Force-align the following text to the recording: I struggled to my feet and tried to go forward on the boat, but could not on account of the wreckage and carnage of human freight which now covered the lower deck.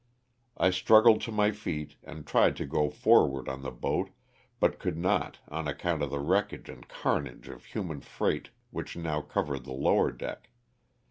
I 0.57 0.71
struggled 0.71 1.21
to 1.21 1.31
my 1.31 1.51
feet 1.51 1.95
and 2.03 2.25
tried 2.25 2.55
to 2.55 2.65
go 2.65 2.89
forward 2.89 3.47
on 3.47 3.61
the 3.61 3.69
boat, 3.69 4.09
but 4.59 4.79
could 4.79 4.97
not 4.97 5.37
on 5.47 5.67
account 5.67 6.01
of 6.01 6.09
the 6.09 6.17
wreckage 6.19 6.69
and 6.69 6.89
carnage 6.89 7.47
of 7.47 7.65
human 7.65 8.01
freight 8.01 8.49
which 8.71 8.97
now 8.97 9.21
covered 9.21 9.63
the 9.63 9.73
lower 9.73 10.11
deck. 10.11 10.49